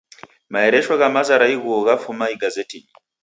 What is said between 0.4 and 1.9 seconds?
Maeresho gha maza ra ighuo